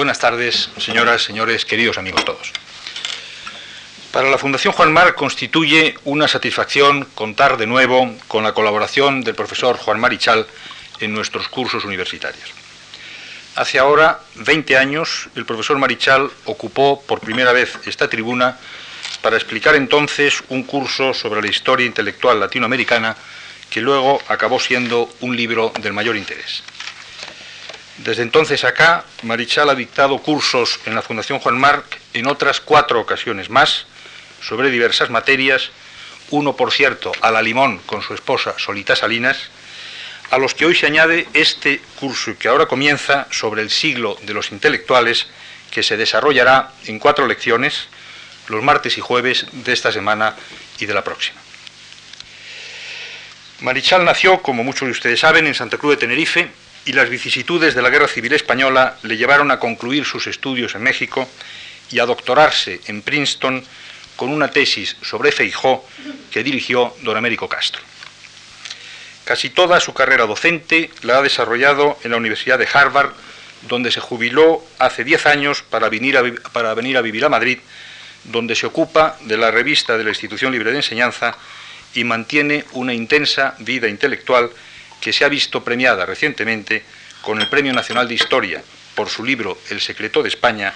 [0.00, 2.54] Buenas tardes, señoras, señores, queridos amigos todos.
[4.12, 9.34] Para la Fundación Juan Mar constituye una satisfacción contar de nuevo con la colaboración del
[9.34, 10.46] profesor Juan Marichal
[11.00, 12.48] en nuestros cursos universitarios.
[13.56, 18.56] Hace ahora 20 años, el profesor Marichal ocupó por primera vez esta tribuna
[19.20, 23.14] para explicar entonces un curso sobre la historia intelectual latinoamericana
[23.68, 26.62] que luego acabó siendo un libro del mayor interés.
[28.04, 32.98] Desde entonces acá, Marichal ha dictado cursos en la Fundación Juan Marc en otras cuatro
[32.98, 33.84] ocasiones más
[34.40, 35.70] sobre diversas materias,
[36.30, 39.50] uno por cierto a la limón con su esposa Solita Salinas,
[40.30, 44.32] a los que hoy se añade este curso que ahora comienza sobre el siglo de
[44.32, 45.26] los intelectuales,
[45.70, 47.88] que se desarrollará en cuatro lecciones,
[48.48, 50.36] los martes y jueves de esta semana
[50.78, 51.38] y de la próxima.
[53.60, 56.50] Marichal nació, como muchos de ustedes saben, en Santa Cruz de Tenerife
[56.84, 60.82] y las vicisitudes de la Guerra Civil Española le llevaron a concluir sus estudios en
[60.82, 61.28] México
[61.90, 63.64] y a doctorarse en Princeton
[64.16, 65.84] con una tesis sobre Feijó
[66.30, 67.82] que dirigió don Américo Castro.
[69.24, 73.12] Casi toda su carrera docente la ha desarrollado en la Universidad de Harvard,
[73.68, 77.58] donde se jubiló hace 10 años para venir, a, para venir a vivir a Madrid,
[78.24, 81.36] donde se ocupa de la revista de la Institución Libre de Enseñanza
[81.94, 84.50] y mantiene una intensa vida intelectual
[85.00, 86.84] que se ha visto premiada recientemente
[87.22, 88.62] con el Premio Nacional de Historia
[88.94, 90.74] por su libro El secreto de España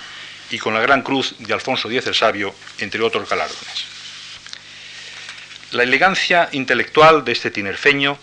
[0.50, 3.86] y con la Gran Cruz de Alfonso X el Sabio, entre otros galardones.
[5.72, 8.18] La elegancia intelectual de este tinerfeño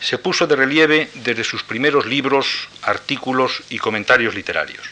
[0.00, 4.86] se puso de relieve desde sus primeros libros, artículos y comentarios literarios.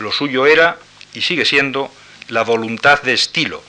[0.00, 0.78] Lo suyo era,
[1.14, 1.92] y sigue siendo,
[2.28, 3.62] la voluntad de estilo,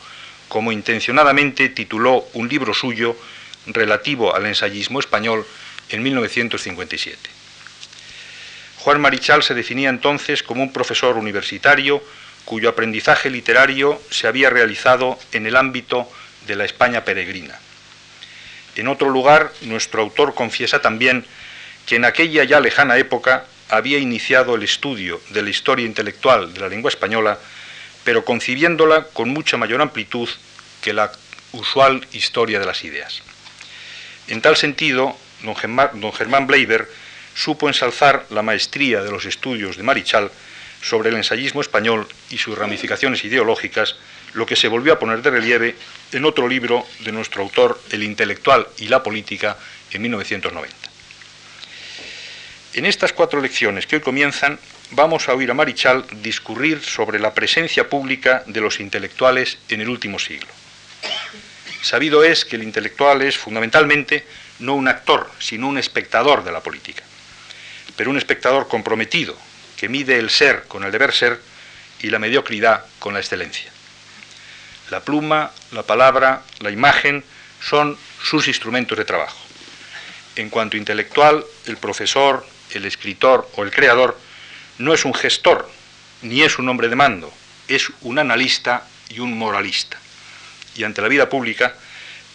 [0.47, 3.15] como intencionadamente tituló un libro suyo
[3.67, 5.45] relativo al ensayismo español
[5.89, 7.29] en 1957.
[8.79, 12.01] Juan Marichal se definía entonces como un profesor universitario
[12.45, 16.09] cuyo aprendizaje literario se había realizado en el ámbito
[16.47, 17.59] de la España peregrina.
[18.75, 21.25] En otro lugar, nuestro autor confiesa también
[21.85, 26.61] que en aquella ya lejana época había iniciado el estudio de la historia intelectual de
[26.61, 27.37] la lengua española,
[28.03, 30.29] pero concibiéndola con mucha mayor amplitud
[30.81, 31.11] que la
[31.51, 33.21] usual historia de las ideas.
[34.27, 36.89] En tal sentido, don Germán, Bleiber
[37.35, 40.31] supo ensalzar la maestría de los estudios de Marichal
[40.81, 43.95] sobre el ensayismo español y sus ramificaciones ideológicas,
[44.33, 45.75] lo que se volvió a poner de relieve
[46.11, 49.57] en otro libro de nuestro autor, El intelectual y la política,
[49.91, 50.75] en 1990.
[52.73, 54.59] En estas cuatro lecciones que hoy comienzan,
[54.91, 59.89] vamos a oír a Marichal discurrir sobre la presencia pública de los intelectuales en el
[59.89, 60.49] último siglo.
[61.81, 64.25] Sabido es que el intelectual es fundamentalmente
[64.59, 67.03] no un actor, sino un espectador de la política,
[67.95, 69.37] pero un espectador comprometido,
[69.77, 71.39] que mide el ser con el deber ser
[72.01, 73.71] y la mediocridad con la excelencia.
[74.89, 77.23] La pluma, la palabra, la imagen
[77.61, 79.37] son sus instrumentos de trabajo.
[80.35, 84.17] En cuanto intelectual, el profesor, el escritor o el creador
[84.77, 85.69] no es un gestor,
[86.21, 87.31] ni es un hombre de mando,
[87.67, 89.99] es un analista y un moralista.
[90.75, 91.75] Y ante la vida pública,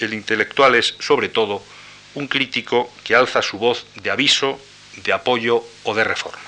[0.00, 1.64] el intelectual es, sobre todo,
[2.14, 4.60] un crítico que alza su voz de aviso,
[4.96, 6.38] de apoyo o de reforma.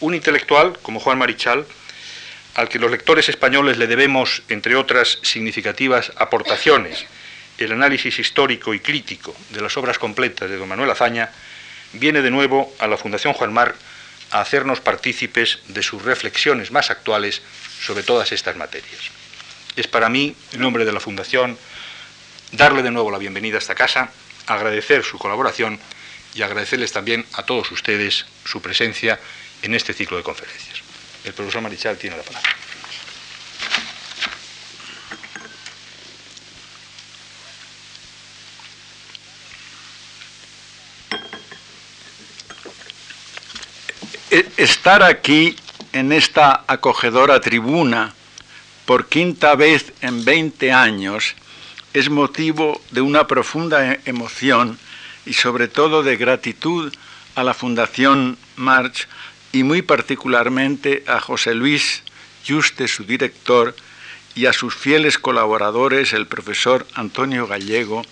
[0.00, 1.66] Un intelectual como Juan Marichal,
[2.54, 7.04] al que los lectores españoles le debemos, entre otras significativas aportaciones,
[7.58, 11.30] el análisis histórico y crítico de las obras completas de don Manuel Azaña,
[11.92, 13.74] viene de nuevo a la Fundación Juan Mar
[14.30, 17.42] a hacernos partícipes de sus reflexiones más actuales
[17.80, 19.10] sobre todas estas materias.
[19.76, 21.58] Es para mí, en nombre de la Fundación,
[22.56, 24.10] darle de nuevo la bienvenida a esta casa,
[24.46, 25.78] agradecer su colaboración
[26.34, 29.18] y agradecerles también a todos ustedes su presencia
[29.62, 30.82] en este ciclo de conferencias.
[31.24, 32.50] El profesor Marichal tiene la palabra.
[44.30, 45.56] E-, estar aquí
[45.92, 48.14] en esta acogedora tribuna
[48.84, 51.34] por quinta vez en 20 años
[51.94, 54.78] es motivo de una profunda e-, emoción
[55.24, 56.92] y sobre todo de gratitud
[57.36, 59.08] a la Fundación March
[59.52, 62.02] y muy particularmente a José Luis
[62.46, 63.74] Juste, su director,
[64.34, 68.02] y a sus fieles colaboradores, el profesor Antonio Gallego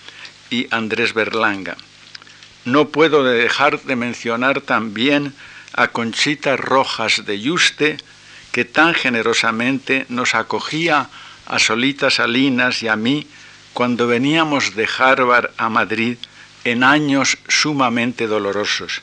[0.51, 1.77] y Andrés Berlanga.
[2.65, 5.35] No puedo dejar de mencionar también
[5.73, 7.97] a Conchita Rojas de Yuste,
[8.53, 11.09] que tan generosamente nos acogía
[11.47, 13.27] a Solita Salinas y a mí
[13.73, 16.17] cuando veníamos de Harvard a Madrid
[16.65, 19.03] en años sumamente dolorosos,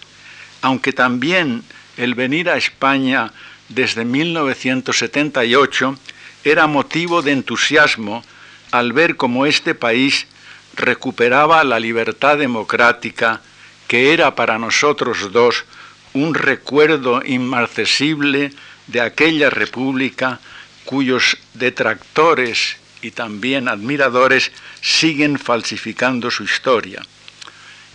[0.62, 1.64] aunque también
[1.98, 3.34] el venir a España
[3.68, 5.98] desde 1978
[6.44, 8.24] era motivo de entusiasmo
[8.72, 10.28] al ver cómo este país
[10.76, 13.42] recuperaba la libertad democrática
[13.88, 15.66] que era para nosotros dos
[16.14, 18.52] un recuerdo inmarcesible
[18.88, 20.40] de aquella república
[20.86, 24.52] cuyos detractores y también admiradores
[24.82, 27.02] siguen falsificando su historia.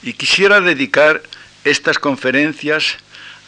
[0.03, 1.23] Y quisiera dedicar
[1.65, 2.97] estas conferencias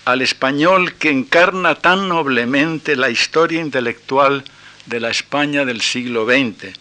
[0.05, 4.44] al español que encarna tan noblemente la historia intelectual
[4.87, 6.73] de la España del siglo XX.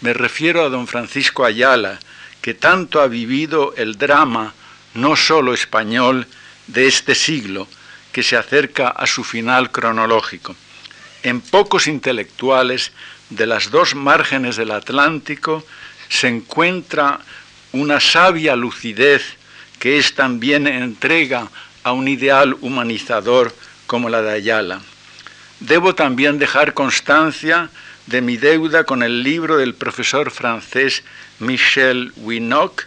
[0.00, 2.00] Me refiero a don Francisco Ayala,
[2.40, 4.54] que tanto ha vivido el drama,
[4.94, 6.26] no solo español,
[6.66, 7.68] de este siglo,
[8.10, 10.56] que se acerca a su final cronológico.
[11.22, 12.92] En pocos intelectuales
[13.36, 15.64] de las dos márgenes del Atlántico
[16.08, 17.20] se encuentra
[17.72, 19.36] una sabia lucidez
[19.78, 21.50] que es también entrega
[21.82, 23.54] a un ideal humanizador
[23.86, 24.80] como la de Ayala.
[25.60, 27.70] Debo también dejar constancia
[28.06, 31.02] de mi deuda con el libro del profesor francés
[31.38, 32.84] Michel Winock,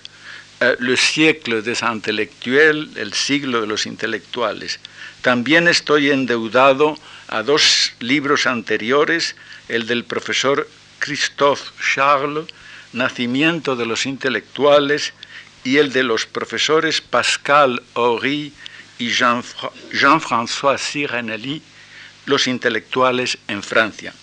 [0.61, 4.79] eh, Le siècle des intellectuels, el siglo de los intelectuales.
[5.21, 6.97] También estoy endeudado
[7.27, 9.35] a dos libros anteriores,
[9.69, 10.69] el del profesor
[10.99, 11.63] Christophe
[11.93, 12.45] Charles,
[12.93, 15.13] Nacimiento de los intelectuales,
[15.65, 18.53] y el de los profesores Pascal Horry
[18.99, 21.61] y Jean-François Sirenelli,
[22.25, 24.13] Los intelectuales en Francia.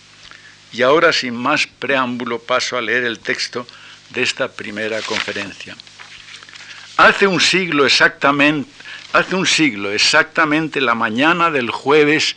[0.72, 3.66] Y ahora, sin más preámbulo, paso a leer el texto
[4.10, 5.76] de esta primera conferencia.
[6.96, 8.70] Hace un siglo exactamente,
[9.12, 12.36] hace un siglo exactamente la mañana del jueves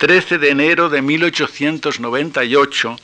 [0.00, 2.96] 13 de enero de 1898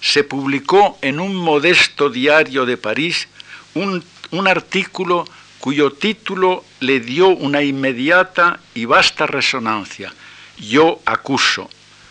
[0.00, 3.26] se publicó en un modesto diario de París
[3.74, 4.04] un,
[4.46, 5.24] artículo
[5.58, 10.14] cuyo título le dio una inmediata y vasta resonancia.
[10.56, 11.68] Yo acuso,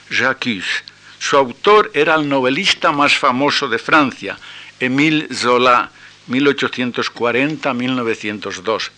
[0.10, 0.84] j'accuse.
[1.20, 4.38] Su autor era el novelista más famoso de Francia,
[4.78, 5.90] Émile Zola,
[6.28, 8.90] 1840-1902.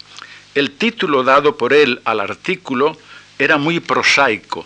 [0.55, 2.97] El título dado por él al artículo
[3.37, 4.65] era muy prosaico,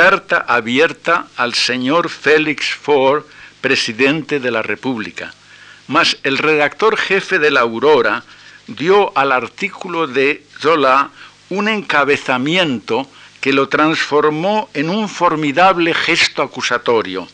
[0.00, 3.22] Carta abierta al señor Félix Faure,
[3.60, 5.34] presidente de la República.
[5.88, 8.24] Mas el redactor jefe de la Aurora
[8.66, 11.10] dio al artículo de Zola
[11.50, 13.06] un encabezamiento
[13.42, 17.28] que lo transformó en un formidable gesto acusatorio,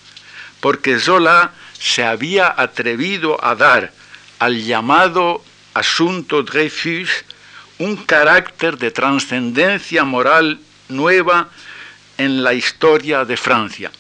[0.59, 3.93] porque Zola se había atrevido a dar
[4.41, 5.41] al llamado
[5.73, 7.11] asunto Dreyfus
[7.79, 10.59] un carácter de trascendencia moral
[10.89, 11.49] nueva
[12.19, 13.91] en la historia de Francia.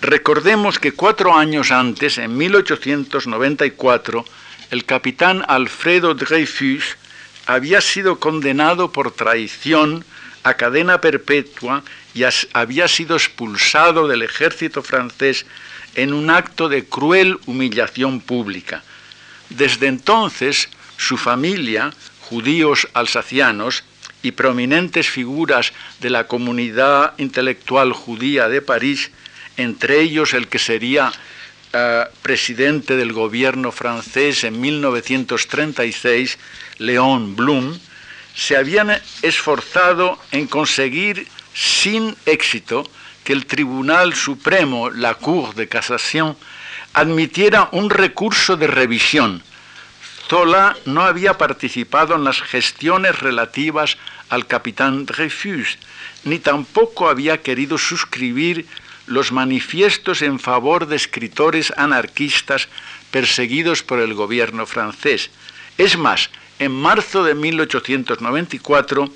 [0.00, 4.24] Recordemos que cuatro años antes, en 1894,
[4.70, 6.96] el capitán Alfredo Dreyfus
[7.46, 10.04] había sido condenado por traición
[10.42, 11.82] a cadena perpetua
[12.14, 12.22] y
[12.52, 15.44] había sido expulsado del ejército francés
[15.94, 18.82] en un acto de cruel humillación pública.
[19.48, 23.84] Desde entonces, su familia, judíos alsacianos
[24.22, 29.10] y prominentes figuras de la comunidad intelectual judía de París,
[29.56, 31.12] entre ellos el que sería
[31.72, 36.38] eh, presidente del gobierno francés en 1936,
[36.78, 37.78] Léon Blum,
[38.34, 38.90] se habían
[39.22, 42.84] esforzado en conseguir sin éxito
[43.24, 46.36] que el Tribunal Supremo, la Cour de Casación,
[46.92, 49.42] admitiera un recurso de revisión.
[50.28, 53.96] Zola no había participado en las gestiones relativas
[54.30, 55.76] al capitán Dreyfus,
[56.24, 58.66] ni tampoco había querido suscribir
[59.06, 62.68] los manifiestos en favor de escritores anarquistas
[63.10, 65.30] perseguidos por el gobierno francés.
[65.76, 69.12] Es más, en marzo de 1894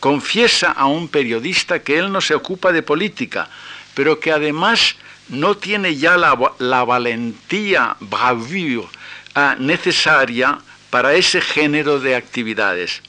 [0.00, 3.48] confiesa a un periodista que él no se ocupa de política,
[3.94, 4.96] pero que además
[5.28, 8.88] no tiene ya la, valentía, bravura
[9.34, 10.58] ah, necesaria
[10.90, 13.02] para ese género de actividades.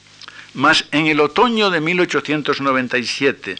[0.58, 3.54] Mas en el otoño de 1897,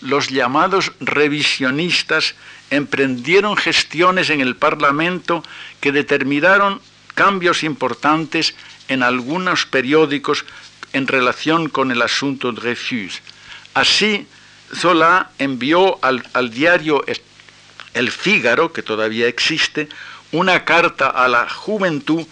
[0.00, 2.36] los llamados revisionistas
[2.70, 5.42] emprendieron gestiones en el Parlamento
[5.80, 6.80] que determinaron
[7.16, 8.54] cambios importantes
[8.86, 10.44] en algunos periódicos
[10.92, 13.22] en relación con el asunto Dreyfus.
[13.74, 14.28] Así,
[14.72, 16.22] Zola envió al,
[16.52, 17.04] diario
[17.92, 19.88] El Fígaro, que todavía existe,
[20.30, 22.24] una carta a la juventud,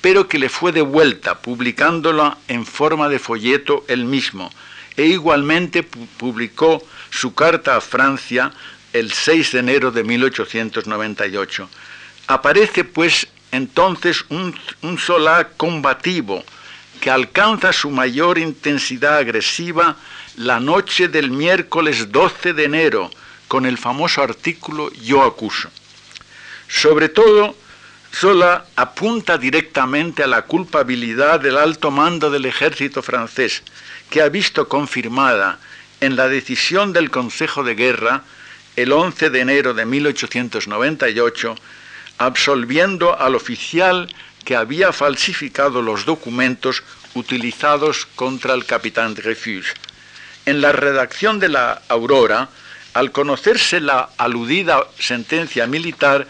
[0.00, 4.50] pero que le fue devuelta, publicándola en forma de folleto él mismo,
[4.96, 8.52] e igualmente publicó su carta a Francia
[8.92, 11.68] el 6 de enero de 1898.
[12.26, 14.98] Aparece pues entonces un, un
[15.56, 16.44] combativo
[17.00, 19.96] que alcanza su mayor intensidad agresiva
[20.36, 23.10] la noche del miércoles 12 de enero
[23.48, 25.70] con el famoso artículo Yo acuso.
[26.68, 27.56] Sobre todo,
[28.12, 33.62] Zola apunta directamente a la culpabilidad del alto mando del ejército francés,
[34.10, 35.58] que ha visto confirmada
[36.00, 38.22] en la decisión del Consejo de Guerra
[38.76, 41.54] el 11 de enero de 1898,
[42.18, 44.12] absolviendo al oficial
[44.44, 46.82] que había falsificado los documentos
[47.14, 49.66] utilizados contra el capitán Dreyfus.
[50.46, 52.48] En la redacción de la Aurora,
[52.94, 56.26] al conocerse la aludida sentencia militar,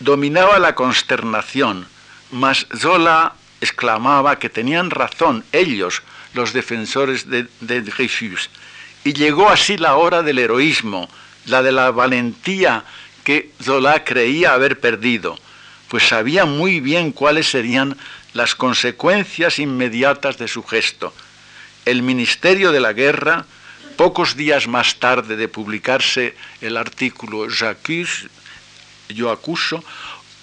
[0.00, 1.86] dominaba la consternación,
[2.30, 6.02] mas Zola exclamaba que tenían razón ellos,
[6.34, 7.80] los defensores de, de
[9.04, 11.08] y llegó así la hora del heroísmo,
[11.46, 12.84] la de la valentía
[13.22, 15.38] que Zola creía haber perdido,
[15.88, 17.96] pues sabía muy bien cuáles serían
[18.32, 21.12] las consecuencias inmediatas de su gesto.
[21.84, 23.44] El Ministerio de la Guerra,
[23.96, 28.28] pocos días más tarde de publicarse el artículo J'accuse,
[29.08, 29.82] yo acuso,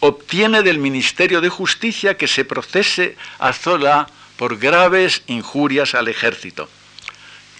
[0.01, 6.67] obtiene del Ministerio de Justicia que se procese a Zola por graves injurias al ejército.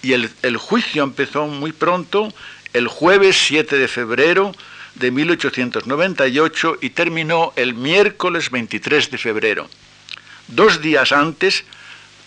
[0.02, 2.34] Y el, juicio empezó muy pronto,
[2.72, 4.52] el jueves 7 de febrero
[4.96, 9.68] de 1898 y terminó el miércoles 23 de febrero.
[10.48, 11.64] Dos días antes,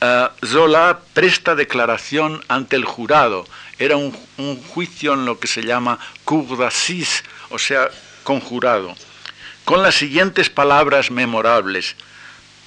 [0.02, 3.46] uh, Zola presta declaración ante el jurado.
[3.78, 7.90] Era un, un juicio en lo que se llama cour d'assises, o sea,
[8.26, 8.94] conjurado,
[9.64, 11.96] con las siguientes palabras memorables.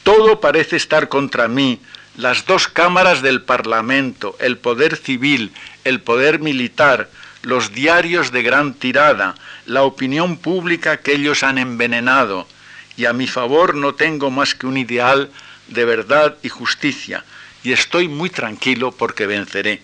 [0.04, 1.80] Todo parece estar contra mí,
[2.16, 5.52] las dos cámaras del Parlamento, el poder civil,
[5.84, 7.10] el poder militar,
[7.42, 9.34] los diarios de gran tirada,
[9.66, 12.48] la opinión pública que ellos han envenenado,
[12.96, 15.30] y a mi favor no tengo más que un ideal
[15.68, 17.24] de verdad y justicia,
[17.62, 19.82] y estoy muy tranquilo porque venceré.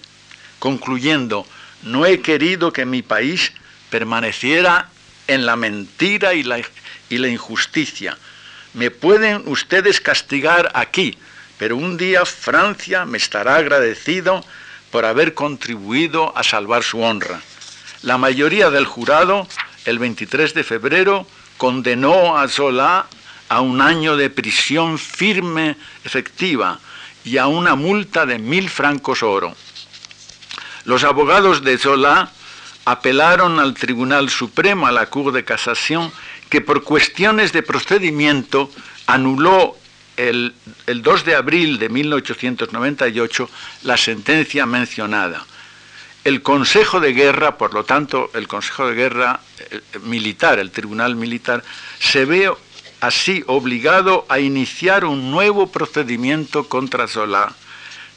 [0.59, 1.47] Concluyendo,
[1.83, 3.53] no he querido que mi país
[3.91, 4.89] permaneciera
[5.27, 8.17] en la mentira y la, injusticia.
[8.75, 11.17] Me pueden ustedes castigar aquí,
[11.59, 14.45] pero un día Francia me estará agradecido
[14.91, 17.41] por haber contribuido a salvar su honra.
[18.03, 19.49] La mayoría del jurado,
[19.85, 21.27] el 23 de febrero,
[21.57, 23.07] condenó a Zola
[23.49, 26.81] a un año de prisión firme, efectiva,
[27.25, 29.55] y a una multa de mil francos oro.
[30.85, 32.31] Los abogados de Zola
[32.85, 36.13] apelaron al Tribunal Supremo, a la Cour de Casación,
[36.51, 38.71] que por cuestiones de procedimiento
[39.07, 39.77] anuló
[40.17, 40.55] el,
[40.87, 43.51] el 2 de abril de 1898
[43.83, 45.45] la sentencia mencionada.
[46.25, 51.17] El Consejo de Guerra, por lo tanto, el Consejo de Guerra eh, militar, el Tribunal
[51.17, 51.63] Militar,
[51.99, 52.51] se ve
[53.01, 57.53] así obligado a iniciar un nuevo procedimiento contra Zola,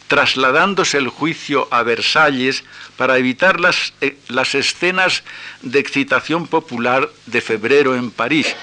[0.08, 2.64] trasladándose el juicio a Versalles
[2.96, 5.24] para evitar las, eh, las, escenas
[5.62, 8.56] de excitación popular de febrero en París,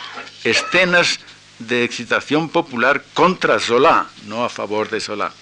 [0.42, 1.20] escenas
[1.58, 5.32] de excitación popular contra Zola, no a favor de Zola.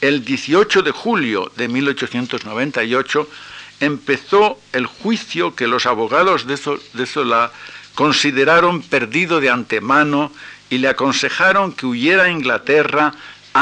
[0.00, 3.28] El 18 de julio de 1898
[3.80, 6.58] empezó el juicio que los abogados de,
[6.92, 7.50] de Zola
[7.94, 10.30] consideraron perdido de antemano
[10.70, 13.12] y le aconsejaron que huyera a Inglaterra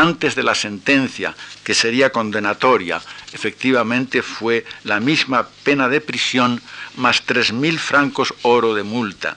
[0.01, 1.35] antes de la sentencia,
[1.65, 3.01] que sería condenatoria.
[3.33, 6.61] Efectivamente fue la misma pena de prisión
[6.97, 9.37] más tres mil francos oro de multa.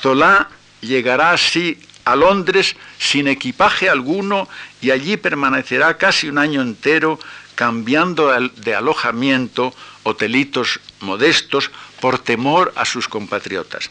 [0.00, 0.48] Zola
[0.80, 4.48] llegará así a Londres sin equipaje alguno
[4.80, 7.18] y allí permanecerá casi un año entero
[7.54, 13.90] cambiando de alojamiento, hotelitos modestos, por temor a sus compatriotas.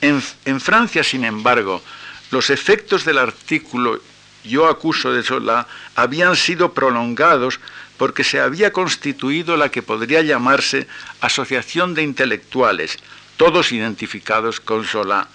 [0.00, 1.82] En, en, Francia, sin embargo,
[2.30, 4.00] los efectos del artículo
[4.46, 7.58] Yo acuso de Zola habían sido prolongados
[7.96, 10.86] porque se había constituido la que podría llamarse
[11.20, 12.98] Asociación de Intelectuales,
[13.36, 15.28] todos identificados con Zola.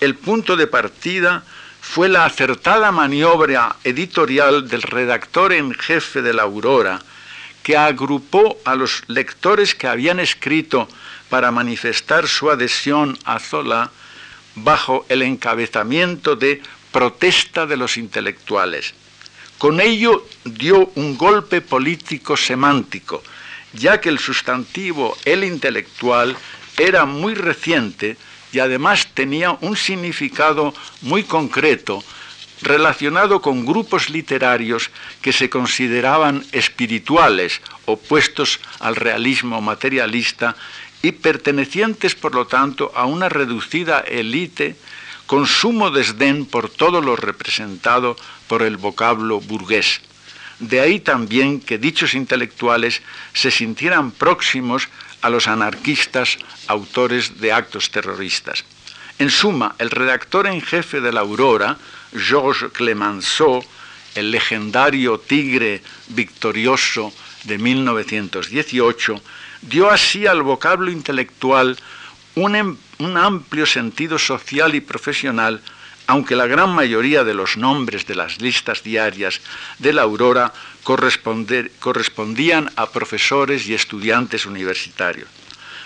[0.00, 1.42] El punto de partida
[1.80, 7.00] fue la acertada maniobra editorial del redactor en jefe de la Aurora,
[7.62, 10.88] que agrupó a los lectores que habían escrito
[11.28, 13.90] para manifestar su adhesión a Zola
[14.56, 16.62] bajo el encabezamiento de
[16.96, 18.94] protesta de los intelectuales.
[19.58, 23.22] Con ello dio un golpe político semántico,
[23.74, 26.34] ya que el sustantivo el intelectual
[26.78, 28.16] era muy reciente
[28.50, 30.72] y además tenía un significado
[31.02, 32.02] muy concreto
[32.62, 34.88] relacionado con grupos literarios
[35.20, 40.56] que se consideraban espirituales, opuestos al realismo materialista
[41.02, 44.76] y pertenecientes, por lo tanto, a una reducida élite
[45.26, 48.16] con sumo desdén por todo lo representado
[48.48, 50.00] por el vocablo burgués.
[50.58, 53.02] De ahí también que dichos intelectuales
[53.34, 54.88] se sintieran próximos
[55.20, 58.64] a los anarquistas autores de actos terroristas.
[59.18, 61.76] En suma, el redactor en jefe de la Aurora,
[62.14, 63.64] Georges Clemenceau,
[64.14, 67.12] el legendario tigre victorioso
[67.44, 69.20] de 1918,
[69.62, 71.76] dio así al vocablo intelectual
[72.34, 75.62] un, un, amplio sentido social y profesional,
[76.06, 79.40] aunque la gran mayoría de los nombres de las listas diarias
[79.78, 80.52] de la Aurora
[80.84, 85.28] correspondían a profesores y estudiantes universitarios.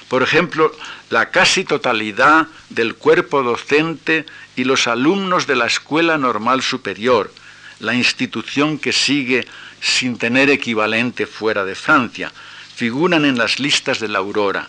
[0.09, 0.75] Por ejemplo,
[1.09, 4.26] la casi totalidad del cuerpo docente
[4.57, 7.33] y los alumnos de la Escuela Normal Superior,
[7.79, 9.47] la institución que sigue
[9.81, 12.33] sin tener equivalente fuera de Francia,
[12.75, 14.69] figuran en las listas de la Aurora.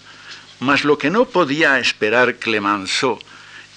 [0.61, 3.17] Mas lo que no podía esperar Clemenceau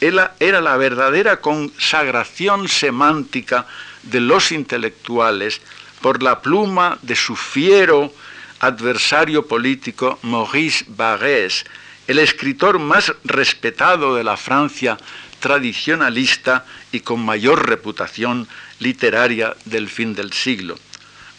[0.01, 3.67] era la verdadera consagración semántica
[4.03, 5.63] de los intelectuales
[6.03, 8.13] por la pluma de su fiero
[8.61, 11.65] adversario político Maurice Barrès,
[12.07, 14.99] el escritor más respetado de la Francia
[15.41, 18.47] tradicionalista y con mayor reputación
[18.79, 20.77] literaria del fin del siglo.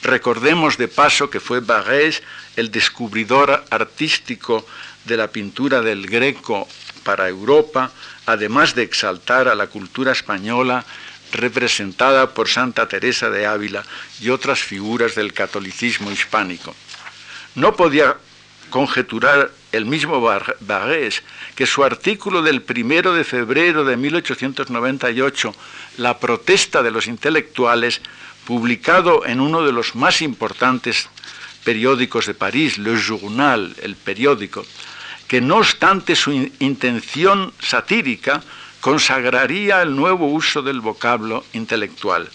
[0.02, 2.24] Recordemos de paso que fue Barrès
[2.56, 4.66] el descubridor artístico
[5.06, 6.68] de la pintura del Greco
[7.04, 7.92] para Europa,
[8.26, 10.86] además de exaltar a la cultura española
[11.32, 13.84] representada por Santa Teresa de Ávila
[14.22, 16.76] y otras figuras del catolicismo hispánico.
[17.56, 18.18] No podía
[18.70, 21.24] conjeturar el mismo Barrés
[21.56, 25.56] que su artículo del primero de febrero de 1898,
[25.98, 28.02] La protesta de los intelectuales,
[28.46, 31.10] publicado en uno de los más importantes
[31.64, 34.66] periódicos de París, Le Journal, el periódico,
[35.28, 38.44] que no obstante su intención satírica,
[38.82, 42.30] consagraría el nuevo uso del vocablo intelectual,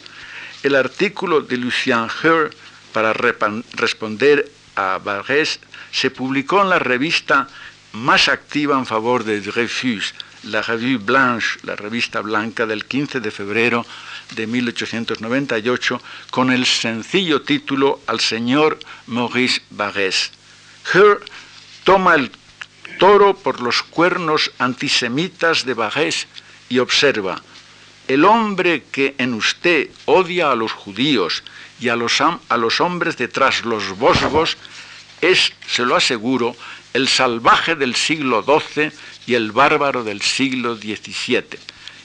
[0.62, 2.48] El artículo de Lucien Her
[2.94, 5.60] para responder a Barrès,
[5.92, 7.46] se publicó en la revista
[7.92, 10.14] más activa en favor de Dreyfus,
[10.44, 13.84] la Revue Blanche, la revista blanca del 15 de febrero
[14.34, 20.30] de 1898, con el sencillo título Al señor Maurice Barrès.
[20.94, 21.20] Her
[21.84, 22.30] toma el
[23.00, 26.26] toro por los cuernos antisemitas de Barrès
[26.68, 27.40] y observa,
[28.08, 31.42] el hombre que en usted odia a los judíos
[31.80, 34.58] y a los, a los hombres detrás los bosgos
[35.22, 36.54] es, se lo aseguro,
[36.92, 38.92] el salvaje del siglo XII
[39.26, 41.58] y el bárbaro del siglo XVII.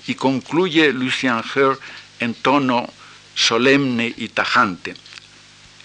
[0.08, 1.77] Y concluye Lucien Her
[2.21, 2.88] en tono
[3.36, 4.95] solemne y tajante.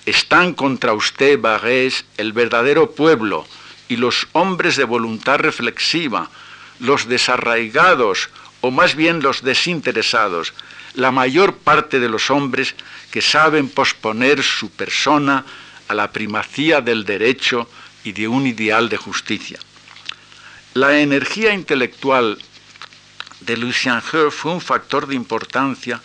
[0.07, 3.44] Están contra usted, Barrés, el verdadero pueblo
[3.90, 6.31] y los hombres de voluntad reflexiva,
[6.79, 10.55] los desarraigados o más bien los desinteresados,
[10.94, 12.76] la mayor parte de los hombres
[13.11, 15.44] que saben posponer su persona
[15.88, 17.68] a la primacía del derecho
[18.05, 19.59] y de un ideal de justicia.
[20.74, 22.38] La energía intelectual
[23.40, 26.00] de Lucien Her fue un factor de importancia,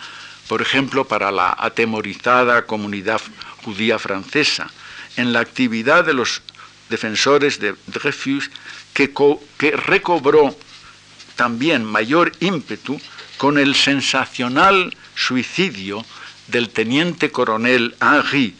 [0.47, 3.21] por ejemplo, para la atemorizada comunidad
[3.63, 4.71] judía francesa,
[5.17, 6.41] en la actividad de los
[6.89, 8.49] defensores de Dreyfus,
[8.93, 9.11] que,
[9.71, 10.55] recobró
[11.35, 12.99] también mayor ímpetu
[13.37, 16.05] con el sensacional suicidio
[16.47, 18.55] del teniente coronel Henry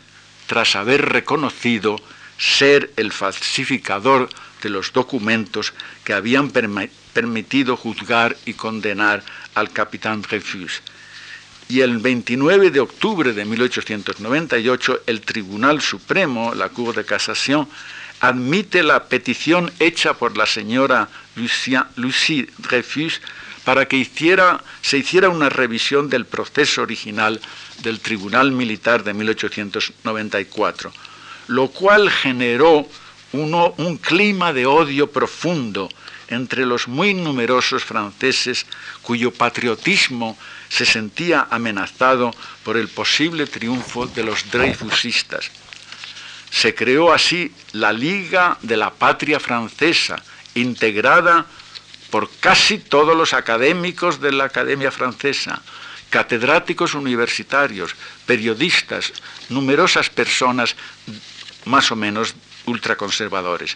[0.48, 1.96] tras haber reconocido
[2.38, 4.30] ser el falsificador
[4.62, 6.52] de los documentos que habían
[7.14, 10.82] permitido juzgar y condenar al capitán Dreyfus.
[11.68, 17.68] Y el 29 de octubre de 1898, el Tribunal Supremo, la Cour de Casación,
[18.28, 23.22] admite la petición hecha por la señora Lucie Dreyfus
[23.64, 24.04] para que
[24.82, 27.40] se hiciera una revisión del proceso original
[27.84, 30.92] del Tribunal Militar de 1894,
[31.48, 32.88] lo cual generó
[33.34, 35.90] un clima de odio profundo
[36.28, 38.66] entre los muy numerosos franceses
[39.02, 40.38] cuyo patriotismo
[40.70, 42.34] se sentía amenazado
[42.64, 45.52] por el posible triunfo de los Dreyfusistas.
[46.56, 51.46] Se creó así la Liga de la Patria Francesa, integrada
[52.10, 55.62] por casi todos los académicos de la Academia Francesa,
[56.10, 57.94] catedráticos universitarios,
[58.26, 59.12] periodistas,
[59.50, 60.78] numerosas personas
[61.66, 62.34] más o menos
[62.68, 63.76] ultraconservadores.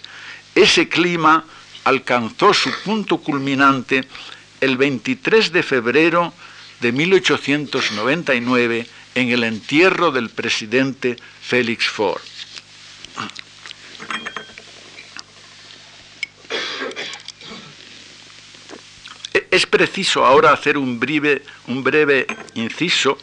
[0.55, 1.43] Ese clima
[1.83, 4.07] alcanzó su punto culminante
[4.61, 6.33] el 23 de febrero
[6.79, 12.38] de 1899 en el entierro del presidente Félix Faure.
[19.51, 23.17] Es preciso ahora hacer un breve, inciso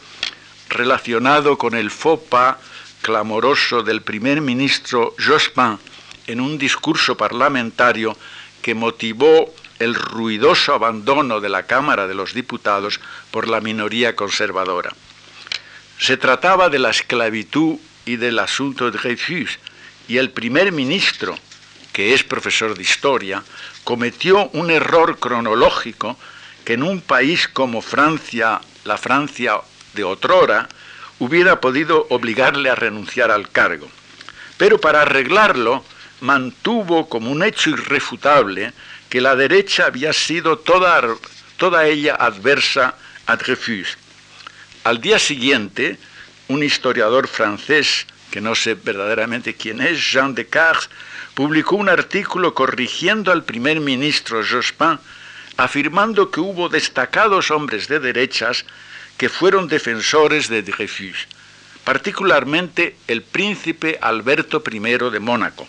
[0.69, 2.59] relacionado con el FOPA
[3.01, 5.79] clamoroso del primer ministro Jospin
[6.27, 8.17] en un discurso parlamentario
[8.61, 12.99] que motivó el ruidoso abandono de la Cámara de los Diputados
[13.31, 14.93] por la minoría conservadora.
[15.97, 19.59] Se trataba de la esclavitud y del asunto de Dreyfus,
[20.07, 21.37] y el primer ministro,
[21.91, 23.43] que es profesor de historia,
[23.83, 26.17] cometió un error cronológico
[26.63, 29.61] que en un país como Francia, la Francia
[29.93, 30.67] de otrora,
[31.19, 33.89] hubiera podido obligarle a renunciar al cargo.
[34.57, 35.83] Pero para arreglarlo,
[36.21, 38.73] mantuvo como un hecho irrefutable
[39.09, 41.01] que la derecha había sido toda,
[41.57, 43.97] toda ella adversa a Dreyfus.
[44.83, 45.97] Al día siguiente,
[46.47, 50.89] un historiador francés, que no sé verdaderamente quién es, Jean Descartes,
[51.33, 54.99] publicó un artículo corrigiendo al primer ministro Jospin,
[55.55, 58.65] afirmando que hubo destacados hombres de derechas
[59.17, 61.27] que fueron defensores de Dreyfus,
[61.83, 65.67] particularmente el príncipe Alberto I de Mónaco.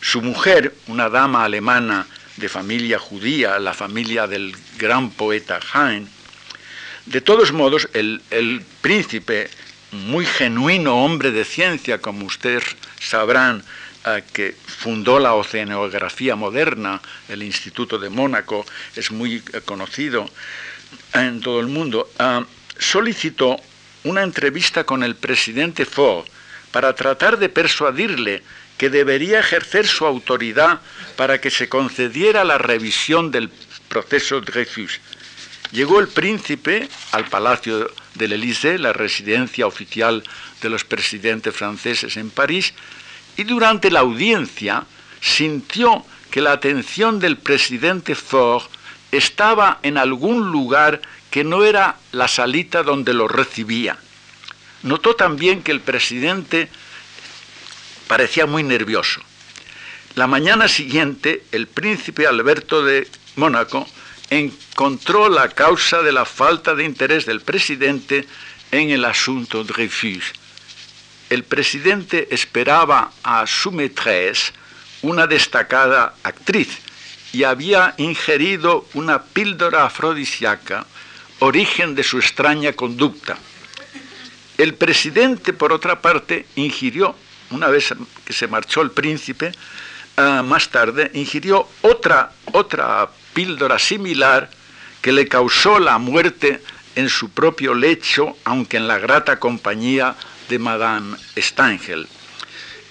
[0.00, 6.08] Su mujer, una dama alemana de familia judía, la familia del gran poeta Heine,
[7.06, 9.50] de todos modos, el, príncipe,
[9.92, 12.64] muy genuino hombre de ciencia, como ustedes
[12.98, 13.62] sabrán,
[14.06, 18.64] eh, que fundó la oceanografía moderna, el Instituto de Mónaco,
[18.96, 20.28] es muy eh, conocido
[21.12, 22.44] en todo el mundo, eh,
[22.78, 23.60] solicitó
[24.04, 26.26] una entrevista con el presidente Ford
[26.72, 28.42] para tratar de persuadirle
[28.78, 30.80] que debería ejercer su autoridad
[31.16, 33.50] para que se concediera la revisión del
[33.88, 35.00] proceso Dreyfus.
[35.70, 40.22] Llegó el príncipe al Palacio del Élysée, la residencia oficial
[40.60, 42.74] de los presidentes franceses en París,
[43.36, 44.84] y durante la audiencia
[45.20, 48.64] sintió que la atención del presidente Ford
[49.10, 53.98] estaba en algún lugar que no era la salita donde lo recibía.
[54.82, 56.68] Notó también que el presidente
[58.08, 59.20] parecía muy nervioso.
[60.14, 63.86] La mañana siguiente, el príncipe Alberto de Mónaco
[64.38, 68.26] encontró la causa de la falta de interés del presidente
[68.70, 70.32] en el asunto Dreyfus.
[71.28, 74.52] El presidente esperaba a su maîtresse,
[75.02, 76.68] una destacada actriz,
[77.32, 80.86] y había ingerido una píldora afrodisíaca,
[81.40, 83.36] origen de su extraña conducta.
[84.56, 87.16] El presidente, por otra parte, ingirió
[87.50, 87.92] una vez
[88.24, 89.52] que se marchó el príncipe,
[90.16, 94.50] ah, más tarde ingirió otra, otra píldora similar
[95.00, 96.62] que le causó la muerte
[96.94, 100.14] en su propio lecho, aunque en la grata compañía
[100.48, 102.06] de Madame Stangel.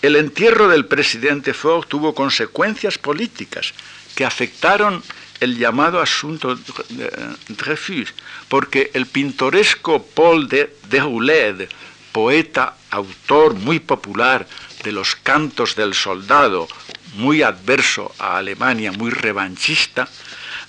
[0.02, 3.74] El entierro del presidente Fogg tuvo consecuencias políticas
[4.16, 5.04] que afectaron
[5.40, 8.14] el llamado asunto de Dreyfus,
[8.50, 11.70] porque el pintoresco Paul de Deroulede,
[12.12, 14.48] poeta, autor muy popular
[14.84, 16.68] de los cantos del soldado,
[17.14, 20.08] muy adverso a Alemania, muy revanchista,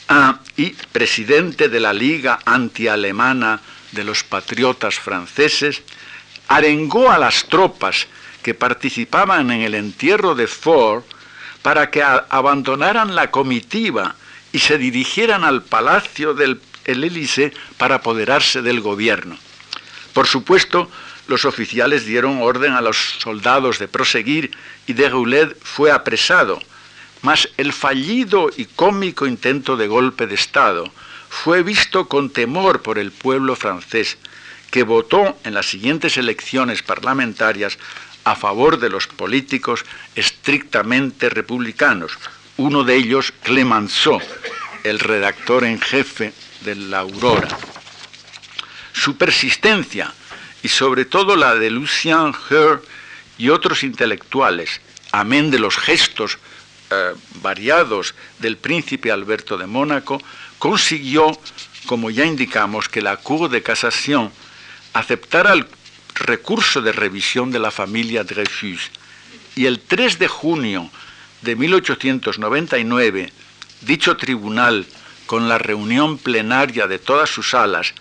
[0.08, 3.60] ah, y presidente de la Liga Antialemana
[3.92, 5.82] de los Patriotas Franceses,
[6.48, 8.06] arengó a las tropas
[8.42, 11.04] que participaban en el entierro de Ford
[11.62, 14.16] para que abandonaran la comitiva
[14.52, 19.38] y se dirigieran al palacio del Élysée para apoderarse del gobierno.
[20.12, 20.90] Por supuesto,
[21.28, 24.50] los oficiales dieron orden a los soldados de proseguir
[24.86, 26.60] y de Roulet fue apresado.
[27.22, 30.90] mas el fallido y cómico intento de golpe de Estado
[31.28, 34.18] fue visto con temor por el pueblo francés,
[34.72, 37.78] que votó en las siguientes elecciones parlamentarias
[38.24, 42.12] a favor de los políticos estrictamente republicanos,
[42.56, 44.20] uno de ellos Clemenceau,
[44.84, 46.32] el redactor en jefe
[46.62, 47.48] de La Aurora.
[48.92, 50.12] Su persistencia
[50.62, 52.80] y sobre todo la de Lucien Her
[53.38, 56.38] y otros intelectuales, amén de los gestos
[56.90, 60.22] eh, variados del príncipe Alberto de Mónaco,
[60.58, 61.36] consiguió,
[61.86, 64.30] como ya indicamos, que la Cour de Casación
[64.92, 65.66] aceptara el
[66.14, 68.90] recurso de revisión de la familia Dreyfus.
[69.56, 70.90] Y el 3 de junio
[71.40, 73.32] de 1899,
[73.80, 74.86] dicho tribunal,
[75.26, 77.94] con la reunión plenaria de todas sus salas,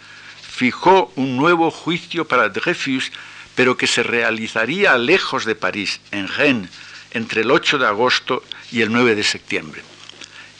[0.62, 3.12] fijó un nuevo juicio para Dreyfus,
[3.56, 6.70] pero que se realizaría lejos de París, en Rennes,
[7.10, 9.82] entre el 8 de agosto y el 9 de septiembre.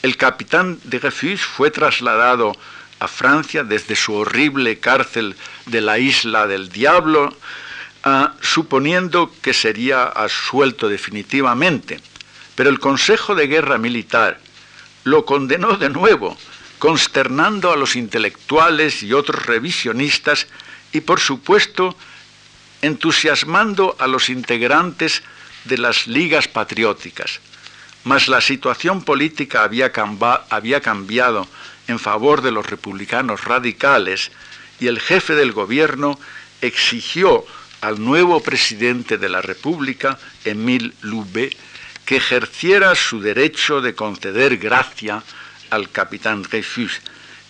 [0.02, 2.56] El capitán Dreyfus fue trasladado
[2.98, 5.36] a Francia desde su horrible cárcel
[5.66, 7.32] de la isla del Diablo,
[8.02, 12.00] ah, suponiendo que sería asuelto definitivamente.
[12.56, 14.40] Pero el Consejo de Guerra Militar
[15.04, 16.36] lo condenó de nuevo,
[16.82, 20.48] consternando a los intelectuales y otros revisionistas
[20.92, 21.96] y, por supuesto,
[22.80, 25.22] entusiasmando a los integrantes
[25.64, 27.38] de las ligas patrióticas.
[28.02, 29.92] Mas la situación política había,
[30.80, 31.46] cambiado
[31.86, 34.32] en favor de los republicanos radicales
[34.80, 36.18] y el jefe del gobierno
[36.62, 37.46] exigió
[37.80, 41.56] al nuevo presidente de la República, Émile Loubet,
[42.04, 45.22] que ejerciera su derecho de conceder gracia
[45.72, 47.00] al capitán Dreyfus.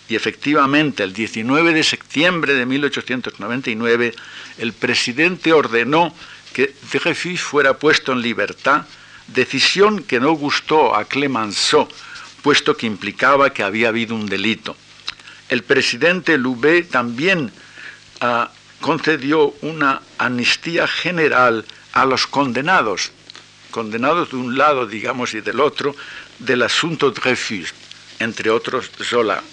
[0.07, 4.13] Y efectivamente, el 19 de septiembre de 1899,
[4.57, 6.13] el presidente ordenó
[6.53, 8.85] que Dreyfus fuera puesto en libertad,
[9.27, 11.87] decisión que no gustó a Clemenceau,
[12.41, 14.75] puesto que implicaba que había habido un delito.
[15.49, 17.51] El presidente Loubet también
[18.21, 23.11] ah, concedió una amnistía general a los condenados,
[23.71, 25.95] condenados de un lado, digamos, y del otro,
[26.39, 27.73] del asunto Dreyfus,
[28.19, 29.43] entre otros Zola.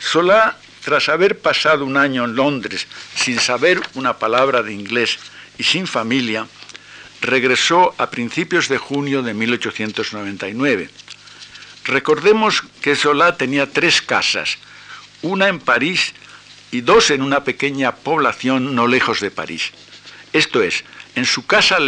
[0.00, 5.18] Zola, tras haber pasado un año en Londres sin saber una palabra de inglés
[5.58, 6.46] y sin familia,
[7.20, 10.88] regresó a principios de junio de 1899.
[11.84, 14.58] Recordemos que Zola tenía tres casas,
[15.22, 16.14] una en París
[16.70, 19.72] y dos en una pequeña población no lejos de París.
[20.32, 21.78] Esto es, en su casa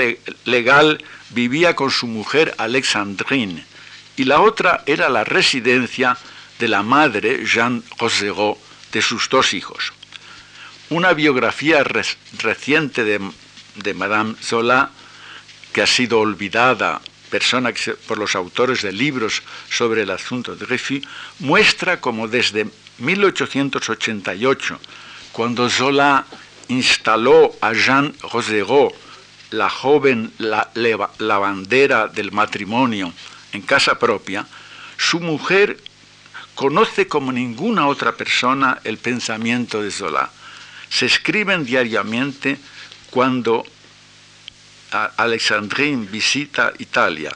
[0.45, 3.65] legal vivía con su mujer Alexandrine
[4.17, 6.17] y la otra era la residencia
[6.59, 8.59] de la madre Jeanne Rosereau
[8.93, 9.93] de sus dos hijos.
[10.91, 11.83] Una biografía
[12.39, 14.91] reciente de, Madame Zola,
[15.73, 17.73] que ha sido olvidada persona
[18.07, 21.01] por los autores de libros sobre el asunto de Dreyfus,
[21.39, 22.67] muestra como desde
[22.99, 24.79] 1888,
[25.33, 26.27] cuando Zola
[26.69, 28.93] instaló a Jeanne Rosereau
[29.51, 30.71] la joven la,
[31.19, 33.13] lavandera del matrimonio
[33.53, 34.47] en casa propia,
[34.97, 35.79] su mujer
[36.55, 40.31] conoce como ninguna otra persona el pensamiento de Zola.
[40.89, 42.59] Se escriben diariamente
[43.11, 43.65] cuando
[45.17, 47.35] Alexandrine visita Italia.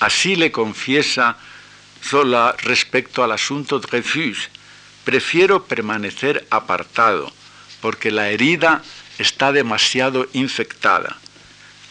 [0.00, 1.36] Así le confiesa
[2.02, 4.48] Zola respecto al asunto Dreyfus.
[5.04, 7.32] Prefiero permanecer apartado
[7.80, 8.82] porque la herida
[9.18, 11.18] está demasiado infectada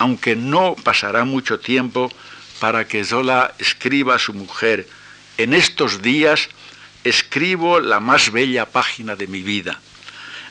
[0.02, 2.12] aunque no pasará mucho tiempo
[2.62, 4.88] para que Zola escriba a su mujer,
[5.40, 6.48] en estos días
[7.04, 9.82] escribo la más bella página de mi vida,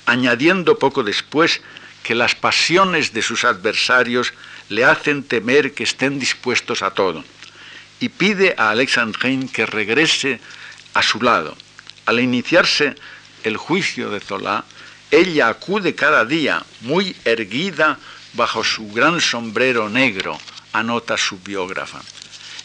[0.07, 1.61] añadiendo poco después
[2.03, 4.35] que las pasiones de sus adversarios
[4.70, 7.23] le hacen temer que estén dispuestos a todo,
[8.01, 10.40] y pide a Alexandrine que regrese
[10.94, 11.57] a su lado.
[12.07, 12.96] Al iniciarse
[13.44, 14.64] el juicio de Zola,
[15.12, 18.01] ella acude cada día, muy erguida
[18.33, 20.40] bajo su gran sombrero negro,
[20.72, 22.00] anota su biógrafa.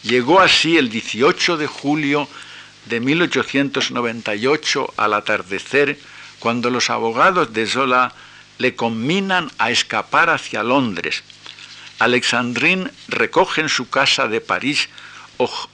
[0.04, 2.28] Llegó así el 18 de julio
[2.86, 6.00] de 1898 al atardecer,
[6.40, 8.14] cuando los abogados de Zola
[8.58, 11.24] le combinan a escapar hacia Londres.
[12.00, 14.90] Alexandrine recoge en su casa de París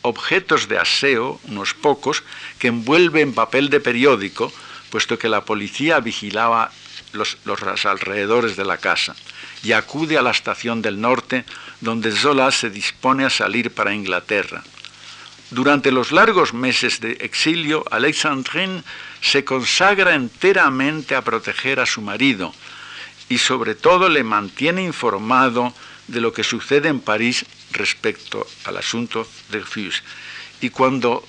[0.02, 2.24] objetos de aseo, unos pocos,
[2.58, 4.52] que envuelve en papel de periódico,
[4.90, 6.72] puesto que la policía vigilaba
[7.14, 9.16] los, los alrededores de la casa
[9.64, 11.46] y acude a la estación del norte,
[11.82, 14.64] donde Zola se dispone a salir para Inglaterra.
[15.50, 18.84] Durante los largos meses de exilio, Alexandrine
[19.20, 22.54] se consagra enteramente a proteger a su marido
[23.28, 25.74] y sobre todo le mantiene informado
[26.08, 30.04] de lo que sucede en París respecto al asunto de Fus.
[30.62, 31.26] Y cuando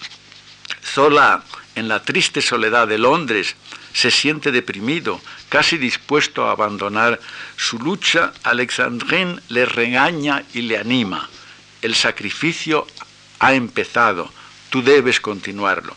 [0.85, 1.43] Zola,
[1.75, 3.57] en la triste soledad de Londres,
[3.93, 7.21] se siente deprimido, casi dispuesto a abandonar
[7.57, 11.29] su lucha, Alexandrine le regaña y le anima.
[11.83, 12.87] El sacrificio
[13.39, 14.33] ha empezado,
[14.71, 15.95] tú debes continuarlo.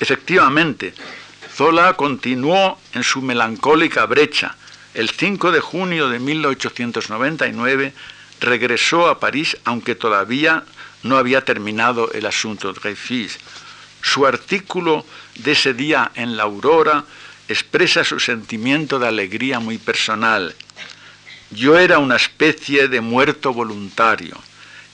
[0.00, 0.94] Efectivamente,
[1.54, 4.56] Zola continuó en su melancólica brecha.
[4.94, 7.92] El 5 de junio de 1899
[8.40, 10.64] regresó a París, aunque todavía
[11.02, 13.38] no había terminado el asunto de Dreyfus.
[14.02, 15.04] Su artículo
[15.36, 17.04] de ese día en La Aurora
[17.48, 20.54] expresa su sentimiento de alegría muy personal.
[21.50, 24.36] Yo era una especie de muerto voluntario,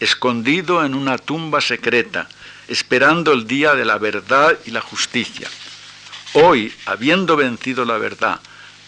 [0.01, 2.29] escondido en una tumba secreta,
[2.69, 5.49] esperando el día de la verdad y la justicia.
[6.33, 8.41] Hoy, habiendo vencido la verdad,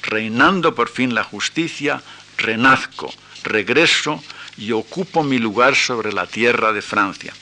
[0.03, 2.03] reinando por fin la justicia,
[2.37, 3.13] renazco,
[3.45, 4.23] regreso
[4.57, 7.33] y ocupo mi lugar sobre la tierra de Francia.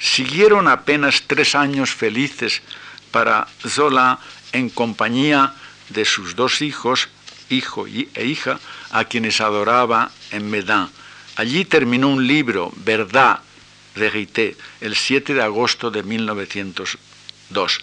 [0.00, 2.62] Siguieron apenas tres años felices
[3.10, 4.18] para Zola
[4.52, 5.54] en compañía
[5.88, 7.08] de sus dos hijos,
[7.50, 10.90] hijo e hija, a quienes adoraba en Medan.
[11.36, 13.40] Allí terminó un libro, Verdad,
[13.94, 17.80] Vérité, el 7 de agosto de 1902.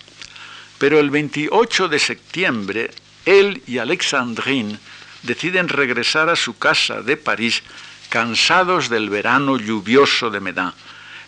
[0.78, 2.92] Pero el 28 de septiembre,
[3.26, 4.80] él y Alexandrine
[5.24, 7.64] deciden regresar a su casa de París,
[8.10, 10.74] cansados del verano lluvioso de Medan.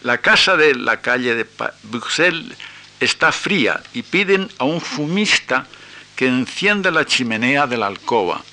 [0.04, 1.46] La casa de la calle de
[1.84, 2.58] Bruxelles
[3.00, 5.66] está fría y piden a un fumista
[6.16, 8.44] que encienda la chimenea de la alcoba.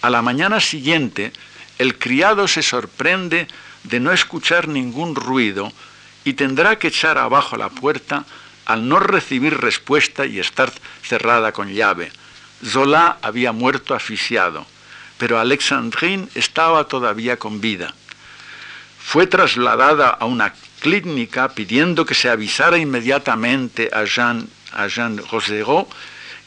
[0.00, 1.32] A la mañana siguiente,
[1.78, 3.46] el criado se sorprende
[3.84, 5.72] de no escuchar ningún ruido
[6.24, 8.24] y tendrá que echar abajo la puerta
[8.66, 12.12] al no recibir respuesta y estar cerrada con llave.
[12.64, 14.66] Zola había muerto asfixiado,
[15.16, 17.94] pero Alexandrine estaba todavía con vida.
[19.00, 24.86] Fue trasladada a una clínica pidiendo que se avisara inmediatamente a Jean, a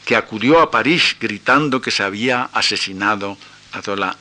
[0.04, 3.38] que acudió a París gritando que se había asesinado
[3.72, 4.16] a Zola.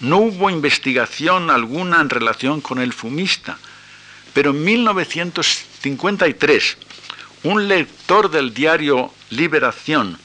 [0.00, 3.58] No hubo investigación alguna en relación con el fumista,
[4.34, 6.76] pero en 1953
[7.44, 10.18] un lector del diario Liberación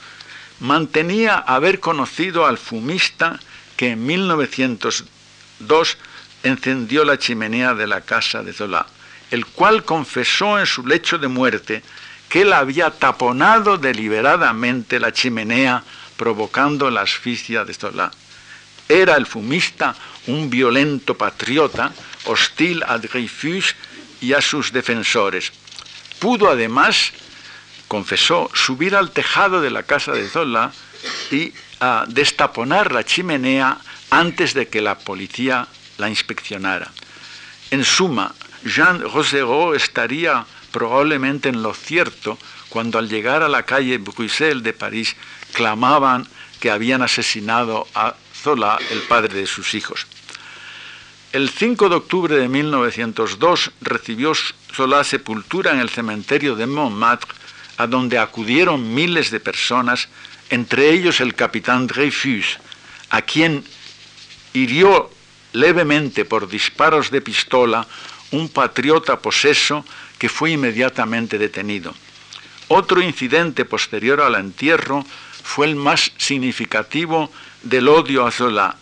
[0.59, 3.39] mantenía haber conocido al fumista
[3.75, 5.97] que en 1902
[6.43, 8.85] encendió la chimenea de la casa de Zola
[9.31, 11.83] el cual confesó en su lecho de muerte
[12.29, 15.83] que él había taponado deliberadamente la chimenea
[16.15, 18.11] provocando la asfixia de Zola.
[18.89, 19.95] Era el fumista
[20.27, 21.91] un violento patriota,
[22.25, 23.75] hostil a Dreyfus
[24.21, 25.51] y a sus defensores.
[26.19, 27.11] Pudo además,
[27.87, 30.71] confesó, subir al tejado de la casa de Zola
[31.31, 33.77] y a destaponar la chimenea
[34.09, 36.91] antes de que la policía la inspeccionara.
[37.71, 38.33] En suma,
[38.63, 42.37] Jean Rosero estaría probablemente en lo cierto
[42.69, 45.15] cuando al llegar a la calle Bruxelles de París
[45.53, 46.27] clamaban
[46.59, 50.05] que habían asesinado a Zola, el padre de sus hijos.
[51.33, 54.33] El 5 de octubre de 1902 recibió
[54.73, 57.35] Zola sepultura en el cementerio de Montmartre,
[57.77, 60.07] a donde acudieron miles de personas,
[60.49, 62.57] entre ellos el capitán Dreyfus,
[63.09, 63.63] a quien
[64.53, 65.11] hirió
[65.59, 67.87] levemente por disparos de pistola
[68.31, 69.85] un patriota poseso
[70.19, 71.93] que fue inmediatamente detenido.
[72.67, 75.05] Otro incidente posterior al entierro
[75.43, 77.31] fue el más significativo
[77.63, 78.75] del odio a Zola.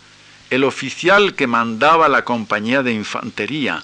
[0.50, 3.82] El oficial que mandaba la compañía de infantería,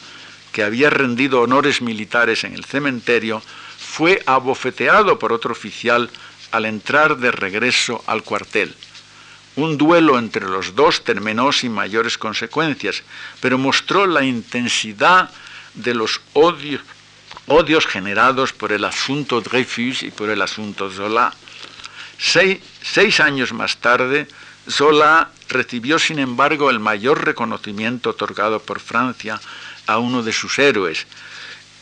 [0.52, 3.42] que había rendido honores militares en el cementerio,
[3.78, 6.10] fue abofeteado por otro oficial
[6.50, 8.74] al entrar de regreso al cuartel.
[9.56, 13.02] Un duelo entre los dos terminó sin mayores consecuencias,
[13.40, 15.30] pero mostró la intensidad
[15.74, 21.34] de los odios, generados por el asunto Dreyfus y por el asunto Zola.
[22.18, 24.26] Seis, años más tarde,
[24.70, 29.40] Zola recibió, sin embargo, el mayor reconocimiento otorgado por Francia
[29.86, 31.06] a uno de sus héroes.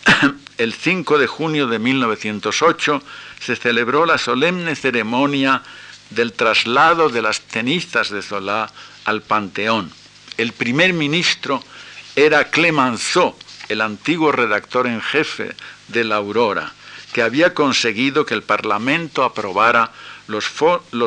[0.58, 3.02] El 5 de junio de 1908
[3.40, 5.62] se celebró la solemne ceremonia
[6.10, 8.70] del traslado de las cenizas de Zola
[9.04, 9.92] al Panteón.
[10.36, 11.62] El primer ministro
[12.16, 13.36] era Clemenceau,
[13.68, 15.54] el antiguo redactor en jefe
[15.88, 16.72] de La Aurora,
[17.12, 19.92] que había conseguido que el Parlamento aprobara
[20.26, 20.46] los,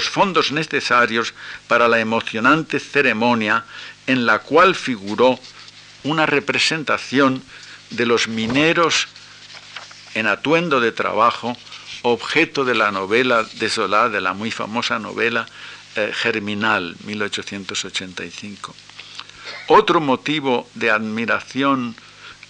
[0.09, 1.33] fondos necesarios
[1.67, 3.65] para la emocionante ceremonia
[4.05, 5.39] en la cual figuró
[6.03, 7.41] una representación
[7.89, 9.07] de los mineros
[10.13, 11.57] en atuendo de trabajo,
[12.03, 15.47] objeto de la novela de Solá, de la muy famosa novela
[15.95, 18.75] eh, Germinal, 1885.
[19.67, 21.95] Otro motivo de admiración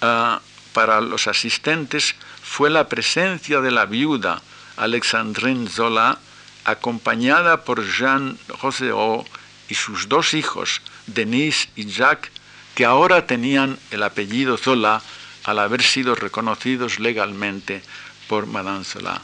[0.01, 0.41] ah,
[0.73, 4.41] para los asistentes fue la presencia de la viuda
[4.77, 6.17] Alexandrine Zola,
[6.65, 9.25] acompañada por Jean Roseau
[9.69, 12.31] y sus dos hijos, Denise y Jacques,
[12.75, 15.01] que ahora tenían el apellido Zola
[15.43, 17.83] al haber sido reconocidos legalmente
[18.27, 19.21] por Madame Zola.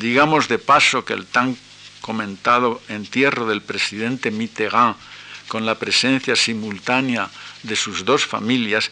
[0.00, 1.58] Digamos de paso que el tan
[2.00, 4.96] comentado entierro del presidente Mitterrand
[5.46, 7.28] con la presencia simultánea
[7.62, 8.90] de sus dos familias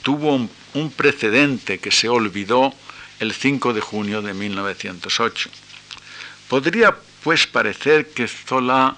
[0.00, 0.34] tuvo
[0.72, 2.72] un, precedente que se olvidó
[3.20, 5.50] el 5 de junio de 1908.
[6.48, 8.96] Podría pues parecer que Zola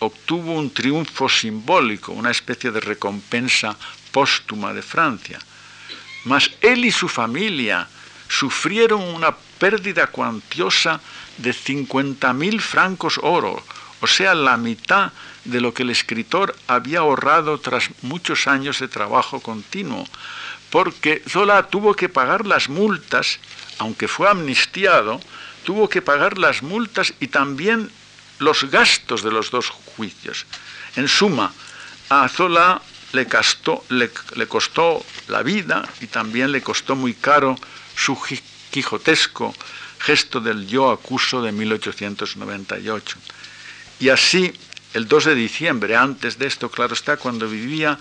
[0.00, 3.74] obtuvo un triunfo simbólico, una especie de recompensa
[4.12, 5.38] póstuma de Francia,
[6.24, 7.88] mas él y su familia
[8.30, 11.00] sufrieron una pérdida cuantiosa
[11.36, 13.60] de 50.000 francos oro,
[14.00, 15.12] o sea, la mitad
[15.44, 20.06] de lo que el escritor había ahorrado tras muchos años de trabajo continuo,
[20.70, 23.40] porque Zola tuvo que pagar las multas,
[23.78, 25.20] aunque fue amnistiado,
[25.64, 27.90] tuvo que pagar las multas y también
[28.38, 30.46] los gastos de los dos juicios.
[30.94, 31.52] En suma,
[32.08, 32.80] a Zola
[33.12, 33.26] le
[33.88, 37.56] le, costó la vida y también le costó muy caro
[38.00, 38.18] su
[38.70, 39.54] quijotesco
[39.98, 43.18] gesto del yo acuso de 1898.
[44.00, 44.52] Y así,
[44.94, 47.98] el 2 de diciembre, antes de esto, claro está, cuando vivía,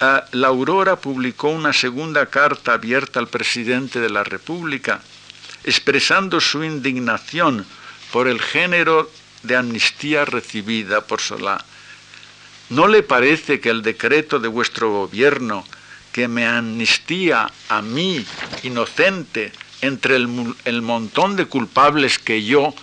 [0.00, 5.02] eh, la Aurora publicó una segunda carta abierta al presidente de la República,
[5.64, 7.66] expresando su indignación
[8.12, 9.10] por el género
[9.42, 11.62] de amnistía recibida por Solá.
[12.70, 15.64] ¿No le parece que el decreto de vuestro gobierno
[16.16, 18.24] que me amnistía a mí,
[18.62, 19.52] inocente,
[19.82, 22.74] entre el, el montón de culpables que yo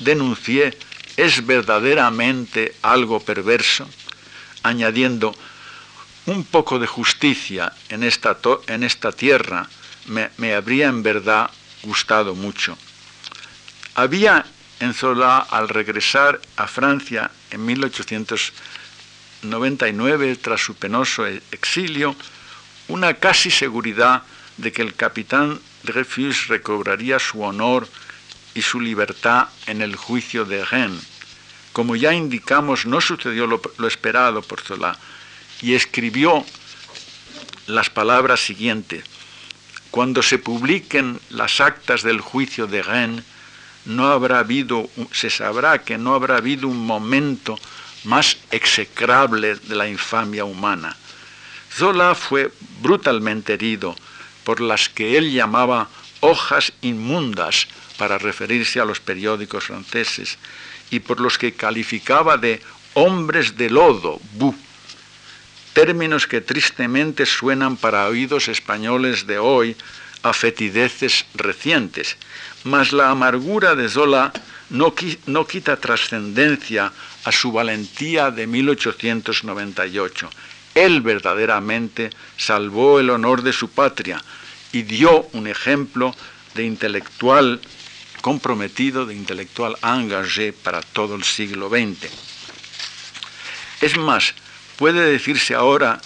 [0.00, 0.76] denuncié,
[1.16, 3.88] es verdaderamente algo perverso,
[4.64, 5.32] añadiendo,
[6.26, 8.36] un poco de justicia en esta,
[8.66, 9.68] en esta tierra
[10.06, 11.48] me, me, habría en verdad
[11.84, 12.76] gustado mucho.
[13.94, 14.44] Había
[14.80, 22.16] en Zola, al regresar a Francia en 1899, tras su penoso e-, exilio,
[22.90, 24.22] una casi seguridad
[24.56, 27.88] de que el capitán Dreyfus recobraría su honor
[28.54, 31.06] y su libertad en el juicio de Rennes.
[31.72, 34.98] Como ya indicamos, no sucedió lo, esperado por Zola
[35.62, 36.44] y escribió
[37.66, 39.04] las palabras siguientes.
[39.90, 43.24] Cuando se publiquen las actas del juicio de Rennes,
[43.84, 47.58] no habrá habido, se sabrá que no habrá habido un momento
[48.04, 50.96] más execrable de la infamia humana.
[51.72, 52.52] Zola fue
[52.82, 53.94] brutalmente herido
[54.44, 55.88] por las que él llamaba
[56.20, 60.38] hojas inmundas para referirse a los periódicos franceses
[60.90, 62.60] y por los que calificaba de
[62.94, 64.54] hombres de lodo, bu,
[65.72, 69.76] términos que tristemente suenan para oídos españoles de hoy
[70.22, 72.16] a fetideces recientes,
[72.64, 74.32] mas la amargura de Zola
[74.68, 74.94] no,
[75.26, 76.92] no quita trascendencia
[77.24, 80.30] a su valentía de 1898.
[80.74, 84.22] Él verdaderamente salvó el honor de su patria
[84.72, 86.14] y dio un ejemplo
[86.54, 87.60] de intelectual
[88.20, 92.10] comprometido, de intelectual engagé para todo el siglo XX.
[93.80, 94.34] Es más,
[94.76, 96.00] puede decirse ahora,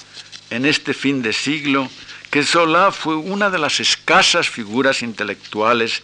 [0.50, 1.90] en este fin de siglo,
[2.30, 6.02] que Zola fue una de las escasas figuras intelectuales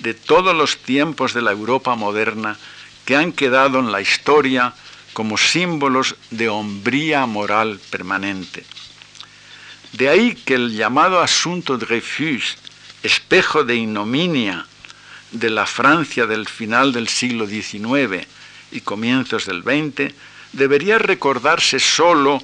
[0.00, 2.58] de todos los tiempos de la Europa moderna
[3.04, 4.74] que han quedado en la historia
[5.12, 8.64] como símbolos de hombría moral permanente.
[9.92, 12.56] De ahí que el llamado asunto de Dreyfus,
[13.02, 14.66] espejo de ignominia
[15.32, 18.26] de la Francia del final del siglo XIX
[18.70, 20.14] y comienzos del XX,
[20.52, 22.42] debería recordarse solo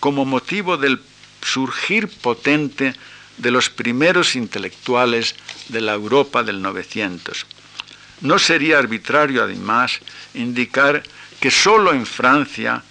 [0.00, 1.00] como motivo del
[1.42, 2.94] surgir potente
[3.38, 5.34] de los primeros intelectuales
[5.68, 7.46] de la Europa del 900.
[8.20, 10.00] No sería arbitrario, además,
[10.34, 11.02] indicar
[11.40, 12.82] que solo en Francia,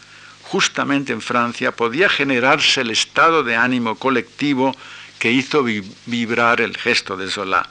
[0.43, 4.76] justamente en Francia, podía generarse el estado de ánimo colectivo
[5.20, 7.70] que hizo vibrar el gesto de Zola.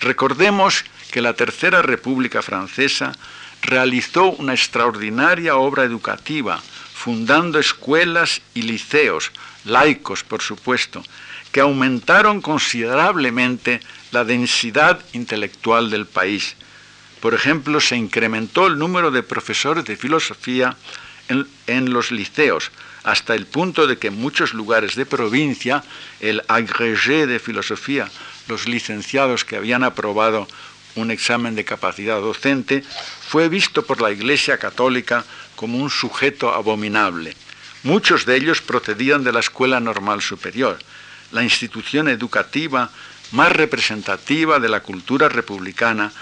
[0.00, 3.12] Recordemos que la Tercera República Francesa
[3.62, 6.60] realizó una extraordinaria obra educativa,
[6.94, 9.30] fundando escuelas y liceos,
[9.64, 11.02] laicos por supuesto,
[11.50, 16.56] que aumentaron considerablemente la densidad intelectual del país.
[17.22, 20.76] Por ejemplo, se incrementó el número de profesores de filosofía
[21.28, 22.72] en, los liceos,
[23.04, 25.84] hasta el punto de que en muchos lugares de provincia
[26.18, 28.10] el agrégé de filosofía,
[28.48, 30.48] los licenciados que habían aprobado
[30.96, 32.82] un examen de capacidad docente,
[33.28, 37.36] fue visto por la Iglesia Católica como un sujeto abominable.
[37.84, 40.76] Muchos de ellos procedían de la Escuela Normal Superior,
[41.30, 42.90] la institución educativa
[43.30, 46.12] más representativa de la cultura republicana,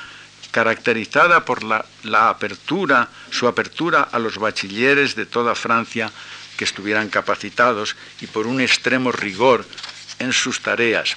[0.50, 1.84] caracterizada por la,
[2.28, 6.10] apertura, su apertura a los bachilleres de toda Francia
[6.56, 9.64] que estuvieran capacitados y por un extremo rigor
[10.18, 11.16] en sus tareas.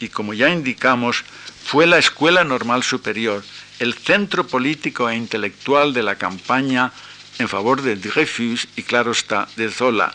[0.00, 1.24] Y como ya indicamos,
[1.64, 3.42] fue la Escuela Normal Superior
[3.78, 6.92] el centro político e intelectual de la campaña
[7.38, 10.14] en favor de Dreyfus y, claro está, de Zola.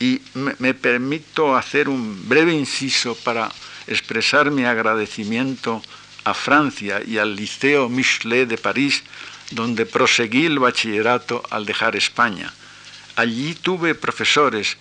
[0.00, 3.48] Y me, permito hacer un breve inciso para
[3.86, 5.80] expresar mi agradecimiento
[6.24, 9.04] a Francia y al Liceo Michelet de París,
[9.50, 12.52] donde proseguí el bachillerato al dejar España.
[13.16, 14.76] Allí tuve profesores,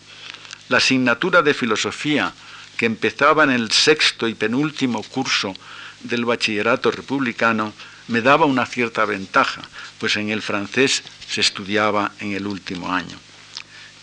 [0.70, 2.34] La asignatura de filosofía,
[2.78, 5.53] que empezaba en el sexto y penúltimo curso
[6.01, 7.74] del bachillerato republicano,
[8.08, 9.62] me daba una cierta ventaja,
[9.99, 13.18] pues en el francés se estudiaba en el último año.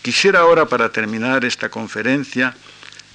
[0.01, 2.55] Quisiera ahora, para terminar esta conferencia,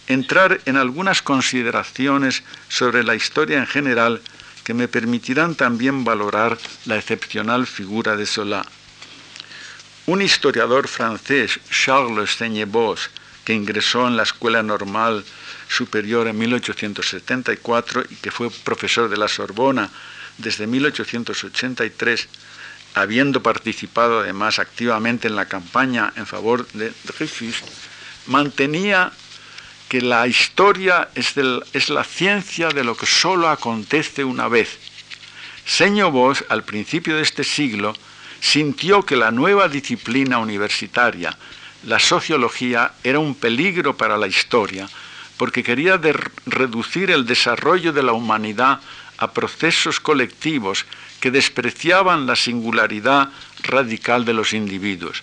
[0.07, 4.23] entrar en algunas consideraciones sobre la historia en general
[4.65, 8.65] que me permitirán también valorar la excepcional figura de Solá.
[10.09, 13.11] Un historiador francés, Charles Seignebos,
[13.45, 15.23] que ingresó en la Escuela Normal
[15.69, 19.91] Superior en 1874 y que fue profesor de la Sorbona
[20.39, 22.27] desde 1883,
[22.95, 27.63] habiendo participado además activamente en la campaña en favor de Dreyfus,
[28.29, 29.13] mantenía
[29.91, 31.37] que la historia es,
[31.91, 34.79] la ciencia de lo que solo acontece una vez.
[35.67, 37.93] Seño Vos, al principio de este siglo,
[38.41, 41.37] sintió que la nueva disciplina universitaria,
[41.85, 44.89] la sociología, era un peligro para la historia,
[45.37, 46.01] porque quería
[46.47, 48.81] reducir el desarrollo de la humanidad
[49.19, 50.87] a procesos colectivos
[51.21, 53.31] que despreciaban la singularidad
[53.63, 55.23] radical de los individuos.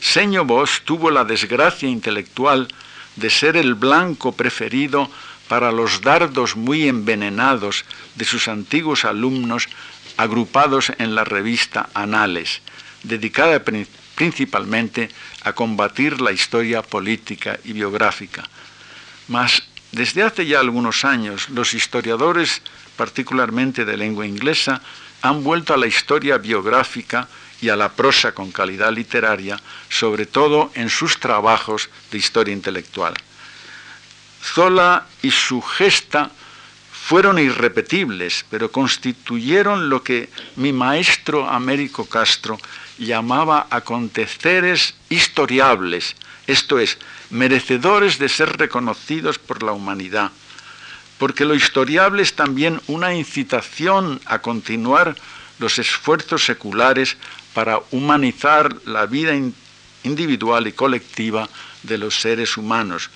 [0.00, 2.68] Seño Vos tuvo la desgracia intelectual
[3.16, 5.10] de ser el blanco preferido
[5.48, 7.84] para los dardos muy envenenados
[8.14, 9.68] de sus antiguos alumnos
[10.22, 12.60] agrupados en la revista Anales,
[13.02, 13.64] dedicada
[14.14, 15.08] principalmente
[15.44, 18.44] a combatir la historia política y biográfica.
[19.28, 19.62] Mas
[19.92, 22.60] desde hace ya algunos años los historiadores,
[22.96, 24.82] particularmente de lengua inglesa,
[25.22, 27.28] han vuelto a la historia biográfica
[27.62, 29.58] y a la prosa con calidad literaria,
[29.88, 33.14] sobre todo en sus trabajos de historia intelectual.
[34.42, 36.30] Zola y su gesta
[37.10, 42.56] fueron irrepetibles, pero constituyeron lo que mi maestro Américo Castro
[42.98, 46.14] llamaba aconteceres historiables,
[46.46, 46.98] esto es,
[47.30, 50.30] merecedores de ser reconocidos por la humanidad,
[51.18, 55.16] porque lo historiable es también una incitación a continuar
[55.58, 57.16] los esfuerzos seculares
[57.54, 59.32] para humanizar la vida
[60.04, 61.48] individual y colectiva
[61.82, 63.10] de los seres humanos.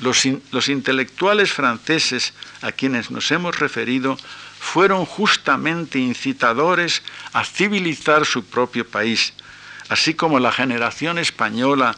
[0.00, 2.32] Los, intelectuales franceses
[2.62, 4.16] a quienes nos hemos referido
[4.60, 9.32] fueron justamente incitadores a civilizar su propio país,
[9.88, 11.96] así como la generación española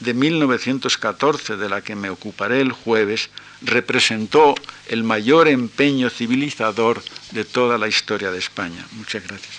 [0.00, 3.30] de 1914, de la que me ocuparé el jueves,
[3.62, 4.54] representó
[4.86, 8.84] el mayor empeño civilizador de toda la historia de España.
[8.92, 9.56] Muchas gracias.